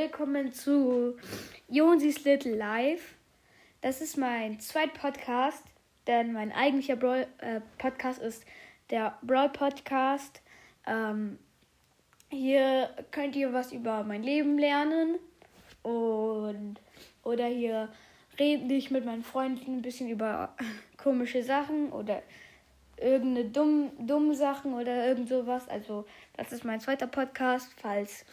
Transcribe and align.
willkommen 0.00 0.50
zu 0.50 1.18
Jonsis 1.68 2.24
Little 2.24 2.56
Life. 2.56 3.16
Das 3.82 4.00
ist 4.00 4.16
mein 4.16 4.58
zweiter 4.58 4.98
Podcast, 4.98 5.62
denn 6.06 6.32
mein 6.32 6.52
eigentlicher 6.52 6.96
Brawl, 6.96 7.26
äh, 7.36 7.60
Podcast 7.76 8.18
ist 8.18 8.46
der 8.88 9.18
Brawl 9.20 9.50
Podcast. 9.50 10.40
Ähm, 10.86 11.38
hier 12.30 12.88
könnt 13.10 13.36
ihr 13.36 13.52
was 13.52 13.72
über 13.72 14.02
mein 14.02 14.22
Leben 14.22 14.56
lernen 14.56 15.18
und 15.82 16.76
oder 17.22 17.44
hier 17.44 17.90
rede 18.38 18.72
ich 18.72 18.90
mit 18.90 19.04
meinen 19.04 19.22
Freunden 19.22 19.76
ein 19.76 19.82
bisschen 19.82 20.08
über 20.08 20.56
komische 20.96 21.42
Sachen 21.42 21.92
oder 21.92 22.22
irgendeine 22.96 23.50
dumm, 23.50 23.90
dumme 23.98 24.34
Sachen 24.34 24.72
oder 24.72 25.08
irgend 25.08 25.28
sowas. 25.28 25.68
Also 25.68 26.06
das 26.38 26.52
ist 26.52 26.64
mein 26.64 26.80
zweiter 26.80 27.06
Podcast, 27.06 27.70
falls 27.82 28.24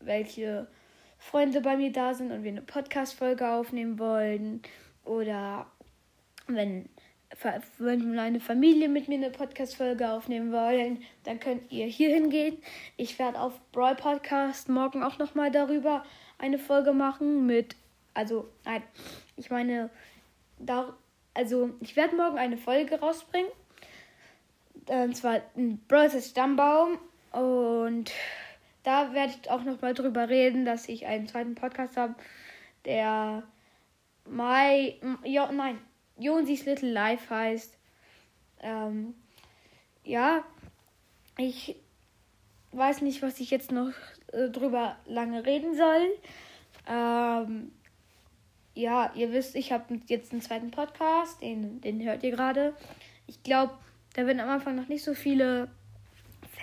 irgendwelche 0.00 0.66
Freunde 1.18 1.60
bei 1.60 1.76
mir 1.76 1.92
da 1.92 2.14
sind 2.14 2.30
und 2.30 2.44
wir 2.44 2.50
eine 2.50 2.62
Podcast-Folge 2.62 3.48
aufnehmen 3.48 3.98
wollen 3.98 4.62
oder 5.04 5.66
wenn, 6.46 6.88
wenn 7.78 8.14
meine 8.14 8.40
Familie 8.40 8.88
mit 8.88 9.08
mir 9.08 9.16
eine 9.16 9.30
Podcast-Folge 9.30 10.08
aufnehmen 10.08 10.52
wollen, 10.52 11.02
dann 11.24 11.40
könnt 11.40 11.70
ihr 11.70 11.86
hier 11.86 12.14
hingehen. 12.14 12.58
Ich 12.96 13.18
werde 13.18 13.40
auf 13.40 13.60
Brawl 13.72 13.96
Podcast 13.96 14.68
morgen 14.68 15.02
auch 15.02 15.18
nochmal 15.18 15.50
darüber 15.50 16.04
eine 16.38 16.58
Folge 16.58 16.92
machen 16.92 17.46
mit, 17.46 17.74
also 18.14 18.48
nein, 18.64 18.82
ich 19.36 19.50
meine, 19.50 19.90
da, 20.58 20.94
also 21.34 21.70
ich 21.80 21.96
werde 21.96 22.16
morgen 22.16 22.38
eine 22.38 22.56
Folge 22.56 23.00
rausbringen. 23.00 23.50
Und 24.86 25.16
zwar 25.16 25.40
ein 25.56 25.78
Brawl 25.86 26.10
Stammbaum 26.10 26.98
und 27.32 28.10
da 28.82 29.12
werde 29.12 29.34
ich 29.40 29.50
auch 29.50 29.64
noch 29.64 29.80
mal 29.80 29.94
drüber 29.94 30.28
reden, 30.28 30.64
dass 30.64 30.88
ich 30.88 31.06
einen 31.06 31.26
zweiten 31.26 31.54
Podcast 31.54 31.96
habe, 31.96 32.14
der 32.84 33.42
My, 34.24 35.00
ja, 35.24 35.50
nein, 35.52 35.78
Jonsis 36.18 36.66
Little 36.66 36.90
Life 36.90 37.34
heißt. 37.34 37.76
Ähm, 38.60 39.14
ja, 40.04 40.44
ich 41.36 41.76
weiß 42.72 43.02
nicht, 43.02 43.22
was 43.22 43.40
ich 43.40 43.50
jetzt 43.50 43.72
noch 43.72 43.92
äh, 44.32 44.48
drüber 44.50 44.96
lange 45.06 45.46
reden 45.46 45.76
soll. 45.76 46.08
Ähm, 46.86 47.72
ja, 48.74 49.12
ihr 49.14 49.32
wisst, 49.32 49.56
ich 49.56 49.72
habe 49.72 50.00
jetzt 50.06 50.32
einen 50.32 50.42
zweiten 50.42 50.70
Podcast, 50.70 51.40
den, 51.42 51.80
den 51.80 52.02
hört 52.02 52.22
ihr 52.22 52.30
gerade. 52.30 52.74
Ich 53.26 53.42
glaube, 53.42 53.74
da 54.14 54.26
werden 54.26 54.40
am 54.40 54.50
Anfang 54.50 54.76
noch 54.76 54.88
nicht 54.88 55.04
so 55.04 55.14
viele 55.14 55.68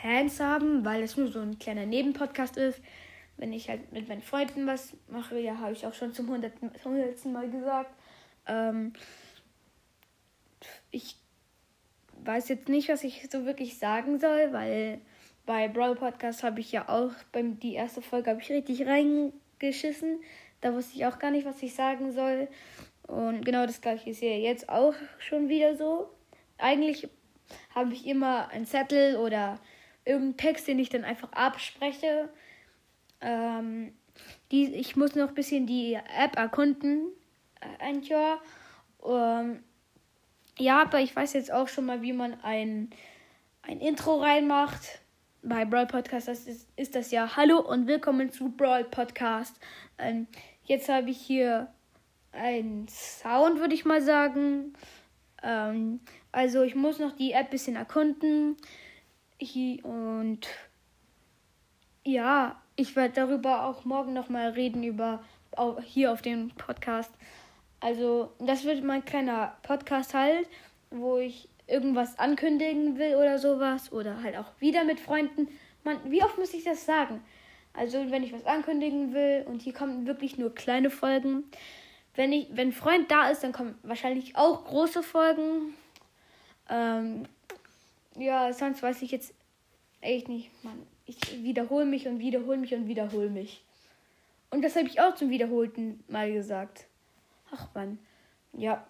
Fans 0.06 0.40
haben, 0.40 0.86
weil 0.86 1.02
es 1.02 1.18
nur 1.18 1.32
so 1.32 1.40
ein 1.40 1.58
kleiner 1.58 1.88
Nebenpodcast 1.88 2.58
ist. 2.58 2.80
Wenn 3.38 3.52
ich 3.52 3.70
halt 3.70 3.92
mit 3.92 4.08
meinen 4.08 4.22
Freunden 4.22 4.68
was 4.68 4.94
mache, 5.08 5.40
ja, 5.40 5.58
habe 5.58 5.74
ich 5.74 5.88
auch 5.88 5.96
schon 5.96 6.14
zum 6.14 6.30
hundertsten, 6.30 7.34
Mal 7.34 7.50
gesagt. 7.50 7.90
Ähm, 8.46 8.94
ich 10.92 11.16
weiß 12.24 12.50
jetzt 12.50 12.70
nicht, 12.70 12.88
was 12.88 13.04
ich 13.04 13.28
so 13.32 13.46
wirklich 13.46 13.80
sagen 13.80 14.20
soll, 14.20 14.54
weil 14.54 15.02
bei 15.48 15.68
Brawl 15.68 15.96
Podcast 15.96 16.44
habe 16.44 16.60
ich 16.60 16.72
ja 16.72 16.88
auch 16.88 17.12
beim 17.32 17.60
die 17.60 17.74
erste 17.74 18.04
Folge 18.04 18.30
habe 18.30 18.42
ich 18.42 18.52
richtig 18.52 18.86
reingeschissen. 18.86 20.20
Da 20.62 20.72
wusste 20.76 20.98
ich 20.98 21.08
auch 21.08 21.18
gar 21.18 21.32
nicht, 21.32 21.48
was 21.48 21.64
ich 21.64 21.74
sagen 21.74 22.12
soll. 22.12 22.48
Und 23.08 23.44
genau 23.44 23.66
das 23.66 23.82
gleiche 23.82 24.12
ist 24.12 24.22
ja 24.22 24.30
jetzt 24.30 24.70
auch 24.70 24.94
schon 25.18 25.50
wieder 25.50 25.76
so. 25.76 26.12
Eigentlich 26.60 27.10
habe 27.74 27.92
ich 27.94 28.06
immer 28.06 28.50
einen 28.50 28.68
Zettel 28.68 29.16
oder 29.16 29.60
irgendeinen 30.06 30.38
Text, 30.38 30.68
den 30.68 30.80
ich 30.80 30.90
dann 30.90 31.04
einfach 31.04 31.32
abspreche. 31.34 32.30
Ähm, 33.22 33.94
die, 34.52 34.74
ich 34.74 34.96
muss 34.96 35.16
noch 35.16 35.30
ein 35.30 35.36
bisschen 35.36 35.66
die 35.66 35.96
App 35.96 36.38
erkunden, 36.38 37.08
Anchor. 37.80 38.40
Ähm, 39.04 39.64
ja, 40.58 40.84
aber 40.84 41.00
ich 41.02 41.16
weiß 41.16 41.34
jetzt 41.34 41.52
auch 41.52 41.68
schon 41.68 41.86
mal, 41.86 42.02
wie 42.02 42.14
man 42.14 42.40
ein, 42.42 42.92
ein 43.64 43.80
Intro 43.80 44.22
reinmacht. 44.22 45.02
Bei 45.42 45.66
Brawl 45.66 45.86
Podcast 45.86 46.28
das 46.28 46.48
ist, 46.48 46.68
ist 46.76 46.96
das 46.96 47.12
ja 47.12 47.36
Hallo 47.36 47.60
und 47.60 47.88
willkommen 47.88 48.32
zu 48.32 48.50
Brawl 48.50 48.84
Podcast. 48.86 49.60
Ähm, 49.98 50.28
jetzt 50.64 50.90
habe 50.90 51.10
ich 51.10 51.18
hier 51.18 51.68
einen 52.32 52.88
Sound, 52.88 53.60
würde 53.60 53.74
ich 53.74 53.86
mal 53.86 54.02
sagen. 54.02 54.74
Ähm, 55.44 56.00
also 56.32 56.64
ich 56.64 56.76
muss 56.76 57.00
noch 57.00 57.16
die 57.16 57.34
App 57.34 57.48
ein 57.48 57.52
bisschen 57.52 57.76
erkunden. 57.76 58.58
Und 59.84 60.48
ja, 62.04 62.62
ich 62.76 62.96
werde 62.96 63.14
darüber 63.14 63.66
auch 63.66 63.86
morgen 63.86 64.14
nochmal 64.14 64.50
reden, 64.50 64.84
über 64.84 65.24
hier 65.84 66.12
auf 66.12 66.22
dem 66.22 66.50
Podcast. 66.50 67.12
Also, 67.80 68.32
das 68.40 68.64
wird 68.64 68.84
mein 68.84 69.06
kleiner 69.06 69.56
Podcast 69.62 70.14
halt, 70.14 70.48
wo 70.90 71.18
ich 71.18 71.48
irgendwas 71.68 72.18
ankündigen 72.20 72.98
will 72.98 73.16
oder 73.16 73.38
sowas. 73.38 73.92
Oder 73.92 74.22
halt 74.24 74.38
auch 74.38 74.52
wieder 74.60 74.84
mit 74.84 75.00
Freunden. 75.00 75.48
Man, 75.84 76.00
wie 76.10 76.24
oft 76.24 76.38
muss 76.38 76.54
ich 76.54 76.64
das 76.64 76.86
sagen? 76.86 77.22
Also, 77.74 78.10
wenn 78.10 78.24
ich 78.24 78.34
was 78.34 78.46
ankündigen 78.46 79.14
will 79.14 79.46
und 79.48 79.62
hier 79.62 79.74
kommen 79.74 80.08
wirklich 80.08 80.38
nur 80.38 80.56
kleine 80.56 80.90
Folgen. 80.90 81.44
Wenn, 82.16 82.32
ich, 82.34 82.48
wenn 82.52 82.72
Freund 82.72 83.12
da 83.12 83.30
ist, 83.30 83.44
dann 83.44 83.52
kommen 83.52 83.78
wahrscheinlich 83.84 84.36
auch 84.36 84.66
große 84.66 85.04
Folgen. 85.04 85.76
Ähm, 86.70 87.26
ja, 88.16 88.52
sonst 88.54 88.82
weiß 88.82 89.02
ich 89.02 89.12
jetzt 89.12 89.34
echt 90.02 90.28
nicht, 90.28 90.52
Mann. 90.64 90.86
Ich 91.06 91.44
wiederhole 91.44 91.86
mich 91.86 92.08
und 92.08 92.20
wiederhole 92.20 92.58
mich 92.58 92.74
und 92.74 92.88
wiederhole 92.88 93.30
mich. 93.30 93.64
Und 94.50 94.64
das 94.64 94.76
habe 94.76 94.88
ich 94.88 95.02
auch 95.02 95.16
zum 95.16 95.30
wiederholten 95.30 96.04
Mal 96.08 96.32
gesagt. 96.32 96.86
Ach 97.52 97.68
man. 97.74 98.00
Ja. 98.54 98.86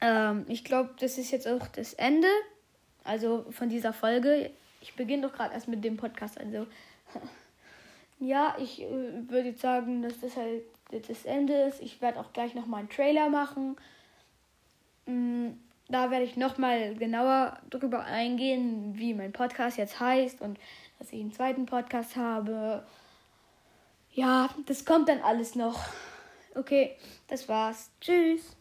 Ähm, 0.00 0.46
ich 0.48 0.64
glaube, 0.64 0.94
das 0.98 1.18
ist 1.18 1.30
jetzt 1.30 1.46
auch 1.46 1.66
das 1.68 1.94
Ende. 1.94 2.28
Also 3.04 3.46
von 3.50 3.68
dieser 3.68 3.92
Folge. 3.92 4.50
Ich 4.80 4.94
beginne 4.94 5.28
doch 5.28 5.34
gerade 5.34 5.54
erst 5.54 5.68
mit 5.68 5.84
dem 5.84 5.96
Podcast. 5.96 6.38
Also. 6.38 6.66
ja, 8.18 8.56
ich 8.58 8.82
äh, 8.82 9.28
würde 9.28 9.50
jetzt 9.50 9.60
sagen, 9.60 10.02
dass 10.02 10.20
das 10.20 10.36
halt 10.36 10.62
jetzt 10.90 11.10
das 11.10 11.24
Ende 11.24 11.54
ist. 11.62 11.80
Ich 11.82 12.00
werde 12.00 12.18
auch 12.18 12.32
gleich 12.32 12.54
nochmal 12.54 12.80
einen 12.80 12.88
Trailer 12.88 13.28
machen. 13.28 13.76
Mm 15.06 15.50
da 15.88 16.10
werde 16.10 16.24
ich 16.24 16.36
nochmal 16.36 16.94
genauer 16.94 17.58
darüber 17.70 18.04
eingehen, 18.04 18.92
wie 18.96 19.14
mein 19.14 19.32
Podcast 19.32 19.78
jetzt 19.78 20.00
heißt 20.00 20.40
und 20.42 20.58
dass 20.98 21.12
ich 21.12 21.20
einen 21.20 21.32
zweiten 21.32 21.66
Podcast 21.66 22.16
habe. 22.16 22.84
Ja, 24.12 24.50
das 24.66 24.84
kommt 24.84 25.08
dann 25.08 25.20
alles 25.20 25.54
noch. 25.54 25.80
Okay, 26.54 26.96
das 27.28 27.48
war's. 27.48 27.90
Tschüss. 28.00 28.57